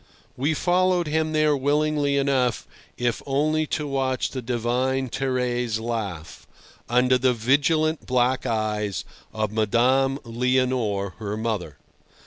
[0.35, 2.67] We followed him there willingly enough,
[2.97, 6.47] if only to watch the divine Thérèse laugh,
[6.89, 11.77] under the vigilant black eyes of Madame Leonore, her mother.